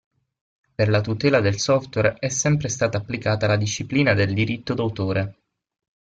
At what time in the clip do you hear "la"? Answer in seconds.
0.89-0.99, 3.45-3.55